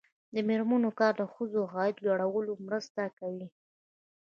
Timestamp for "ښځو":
1.33-1.61